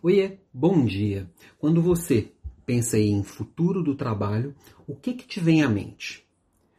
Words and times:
Oiê, 0.00 0.38
bom 0.54 0.84
dia. 0.84 1.28
Quando 1.58 1.82
você 1.82 2.30
pensa 2.64 2.96
em 2.96 3.24
futuro 3.24 3.82
do 3.82 3.96
trabalho, 3.96 4.54
o 4.86 4.94
que 4.94 5.12
que 5.12 5.26
te 5.26 5.40
vem 5.40 5.60
à 5.60 5.68
mente? 5.68 6.24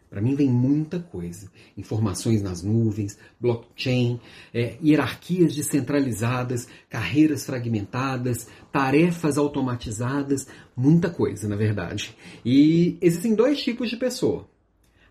Para 0.09 0.21
mim 0.21 0.35
vem 0.35 0.49
muita 0.49 1.01
coisa. 1.01 1.51
Informações 1.75 2.41
nas 2.41 2.63
nuvens, 2.63 3.19
blockchain, 3.37 4.21
é, 4.53 4.77
hierarquias 4.81 5.53
descentralizadas, 5.53 6.65
carreiras 6.89 7.45
fragmentadas, 7.45 8.47
tarefas 8.71 9.37
automatizadas, 9.37 10.47
muita 10.73 11.09
coisa, 11.09 11.45
na 11.45 11.57
verdade. 11.57 12.15
E 12.45 12.97
existem 13.01 13.35
dois 13.35 13.61
tipos 13.61 13.89
de 13.89 13.97
pessoa: 13.97 14.49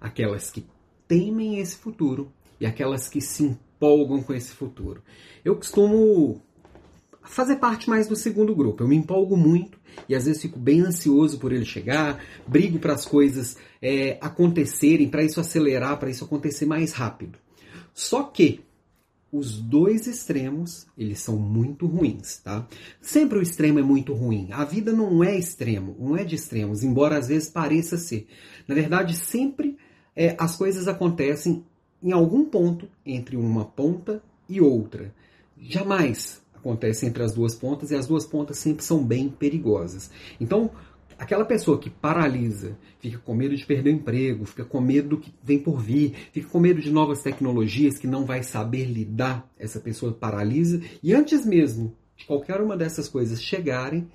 aquelas 0.00 0.50
que 0.50 0.64
temem 1.06 1.59
esse 1.59 1.77
futuro 1.77 2.32
e 2.59 2.64
aquelas 2.64 3.06
que 3.06 3.20
se 3.20 3.45
empolgam 3.45 4.22
com 4.22 4.32
esse 4.32 4.52
futuro. 4.52 5.02
Eu 5.45 5.56
costumo 5.56 6.43
fazer 7.29 7.56
parte 7.56 7.88
mais 7.88 8.08
do 8.08 8.16
segundo 8.16 8.54
grupo. 8.54 8.82
Eu 8.82 8.88
me 8.88 8.96
empolgo 8.96 9.36
muito 9.36 9.79
e 10.08 10.14
às 10.14 10.25
vezes 10.25 10.43
fico 10.43 10.58
bem 10.58 10.80
ansioso 10.80 11.39
por 11.39 11.53
ele 11.53 11.64
chegar, 11.64 12.22
brigo 12.46 12.79
para 12.79 12.94
as 12.94 13.04
coisas 13.04 13.57
é, 13.80 14.18
acontecerem, 14.20 15.08
para 15.08 15.22
isso 15.22 15.40
acelerar, 15.40 15.98
para 15.98 16.11
isso 16.11 16.25
acontecer 16.25 16.67
mais 16.67 16.93
rápido. 16.93 17.39
Só 17.93 18.22
que 18.22 18.61
os 19.30 19.61
dois 19.61 20.06
extremos, 20.06 20.86
eles 20.96 21.20
são 21.20 21.36
muito 21.36 21.86
ruins, 21.86 22.39
tá? 22.39 22.67
Sempre 23.00 23.39
o 23.39 23.42
extremo 23.42 23.79
é 23.79 23.82
muito 23.82 24.14
ruim. 24.14 24.48
A 24.50 24.64
vida 24.64 24.90
não 24.92 25.22
é 25.22 25.36
extremo, 25.36 25.95
não 25.98 26.17
é 26.17 26.25
de 26.25 26.34
extremos, 26.34 26.82
embora 26.82 27.18
às 27.18 27.29
vezes 27.29 27.50
pareça 27.50 27.98
ser. 27.98 28.26
Na 28.67 28.75
verdade, 28.75 29.14
sempre 29.14 29.76
é, 30.17 30.34
as 30.39 30.56
coisas 30.56 30.89
acontecem 30.89 31.62
em 32.03 32.12
algum 32.12 32.45
ponto 32.47 32.89
entre 33.05 33.36
uma 33.36 33.67
ponta 33.67 34.22
e 34.48 34.62
outra. 34.62 35.14
Jamais 35.61 36.41
acontece 36.58 37.06
entre 37.06 37.22
as 37.22 37.33
duas 37.33 37.55
pontas 37.55 37.91
e 37.91 37.94
as 37.94 38.06
duas 38.06 38.27
pontas 38.27 38.58
sempre 38.58 38.84
são 38.84 39.05
bem 39.05 39.28
perigosas. 39.28 40.11
Então, 40.41 40.70
aquela 41.19 41.44
pessoa 41.44 41.78
que 41.78 41.91
paralisa, 41.91 42.78
fica 43.01 43.19
com 43.19 43.34
medo 43.34 43.56
de 43.56 43.67
perder 43.67 43.91
o 43.91 43.95
emprego, 43.95 44.45
fica 44.45 44.64
com 44.64 44.81
medo 44.81 45.09
do 45.09 45.19
que 45.19 45.33
vem 45.42 45.59
por 45.59 45.81
vir, 45.81 46.14
fica 46.33 46.48
com 46.48 46.61
medo 46.61 46.81
de 46.81 46.91
novas 46.91 47.23
tecnologias 47.23 47.98
que 47.98 48.06
não 48.06 48.25
vai 48.25 48.42
saber 48.42 48.84
lidar, 48.84 49.48
essa 49.59 49.81
pessoa 49.81 50.12
paralisa 50.12 50.81
e 51.03 51.12
antes 51.12 51.45
mesmo 51.45 51.97
de 52.17 52.25
qualquer 52.25 52.61
uma 52.61 52.77
dessas 52.77 53.09
coisas 53.09 53.42
chegarem, 53.42 54.09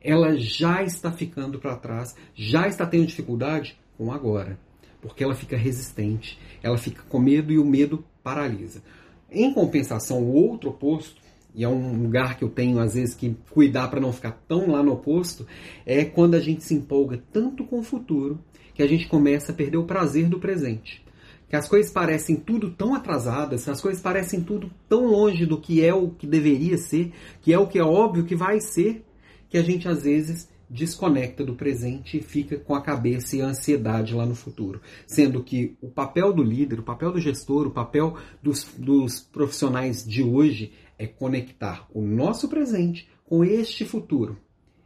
ela 0.00 0.36
já 0.36 0.82
está 0.82 1.10
ficando 1.10 1.58
para 1.58 1.76
trás, 1.76 2.14
já 2.34 2.68
está 2.68 2.86
tendo 2.86 3.06
dificuldade 3.06 3.78
com 3.96 4.12
agora, 4.12 4.58
porque 5.00 5.24
ela 5.24 5.34
fica 5.34 5.56
resistente, 5.56 6.38
ela 6.62 6.78
fica 6.78 7.02
com 7.08 7.18
medo 7.18 7.52
e 7.52 7.58
o 7.58 7.64
medo 7.64 8.04
paralisa. 8.22 8.82
Em 9.30 9.52
compensação, 9.52 10.22
o 10.22 10.32
outro 10.32 10.70
oposto 10.70 11.20
e 11.54 11.64
é 11.64 11.68
um 11.68 12.02
lugar 12.02 12.36
que 12.36 12.44
eu 12.44 12.48
tenho 12.48 12.78
às 12.78 12.94
vezes 12.94 13.14
que 13.14 13.36
cuidar 13.50 13.88
para 13.88 14.00
não 14.00 14.12
ficar 14.12 14.32
tão 14.46 14.70
lá 14.70 14.82
no 14.82 14.92
oposto, 14.92 15.46
é 15.84 16.04
quando 16.04 16.34
a 16.34 16.40
gente 16.40 16.62
se 16.62 16.74
empolga 16.74 17.22
tanto 17.32 17.64
com 17.64 17.80
o 17.80 17.82
futuro 17.82 18.38
que 18.74 18.82
a 18.82 18.86
gente 18.86 19.08
começa 19.08 19.50
a 19.50 19.54
perder 19.54 19.76
o 19.76 19.84
prazer 19.84 20.28
do 20.28 20.38
presente. 20.38 21.04
Que 21.48 21.56
as 21.56 21.68
coisas 21.68 21.90
parecem 21.90 22.36
tudo 22.36 22.70
tão 22.70 22.94
atrasadas, 22.94 23.68
as 23.68 23.80
coisas 23.80 24.02
parecem 24.02 24.42
tudo 24.42 24.70
tão 24.88 25.06
longe 25.06 25.46
do 25.46 25.58
que 25.58 25.84
é 25.84 25.92
o 25.94 26.10
que 26.10 26.26
deveria 26.26 26.76
ser, 26.76 27.12
que 27.40 27.52
é 27.52 27.58
o 27.58 27.66
que 27.66 27.78
é 27.78 27.82
óbvio 27.82 28.24
que 28.24 28.36
vai 28.36 28.60
ser, 28.60 29.04
que 29.48 29.56
a 29.56 29.62
gente 29.62 29.88
às 29.88 30.02
vezes 30.02 30.48
desconecta 30.70 31.44
do 31.44 31.54
presente 31.54 32.18
e 32.18 32.22
fica 32.22 32.58
com 32.58 32.74
a 32.74 32.82
cabeça 32.82 33.36
e 33.36 33.40
a 33.40 33.46
ansiedade 33.46 34.14
lá 34.14 34.26
no 34.26 34.34
futuro. 34.34 34.80
Sendo 35.06 35.42
que 35.42 35.76
o 35.80 35.88
papel 35.88 36.32
do 36.32 36.42
líder, 36.42 36.80
o 36.80 36.84
papel 36.84 37.12
do 37.12 37.20
gestor, 37.20 37.66
o 37.66 37.70
papel 37.70 38.16
dos, 38.42 38.64
dos 38.76 39.20
profissionais 39.20 40.06
de 40.06 40.22
hoje 40.22 40.72
é 40.98 41.06
conectar 41.06 41.86
o 41.94 42.02
nosso 42.02 42.48
presente 42.48 43.08
com 43.24 43.44
este 43.44 43.84
futuro. 43.84 44.38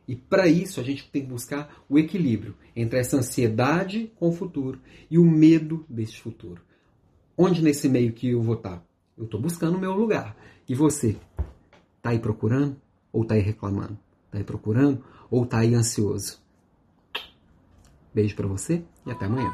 E 0.07 0.15
para 0.17 0.47
isso 0.47 0.81
a 0.81 0.83
gente 0.83 1.09
tem 1.11 1.23
que 1.23 1.29
buscar 1.29 1.85
o 1.89 1.99
equilíbrio 1.99 2.55
entre 2.75 2.99
essa 2.99 3.17
ansiedade 3.17 4.13
com 4.17 4.29
o 4.29 4.33
futuro 4.33 4.81
e 5.11 5.19
o 5.19 5.25
medo 5.25 5.87
deste 5.89 6.21
futuro. 6.21 6.61
Onde 7.37 7.63
nesse 7.63 7.89
meio 7.89 8.13
que 8.13 8.31
eu 8.31 8.43
vou 8.43 8.57
estar? 8.57 8.77
Tá? 8.77 8.83
Eu 9.17 9.25
estou 9.25 9.41
buscando 9.41 9.77
o 9.77 9.81
meu 9.81 9.93
lugar. 9.93 10.37
E 10.69 10.75
você? 10.75 11.17
Está 11.97 12.11
aí 12.11 12.19
procurando 12.19 12.77
ou 13.13 13.23
está 13.23 13.35
aí 13.35 13.41
reclamando? 13.41 13.99
Está 14.27 14.39
aí 14.39 14.45
procurando 14.45 15.05
ou 15.31 15.45
está 15.45 15.59
aí 15.59 15.75
ansioso? 15.75 16.41
Beijo 18.15 18.37
para 18.37 18.47
você 18.47 18.83
e 19.07 19.11
até 19.11 19.27
amanhã. 19.27 19.53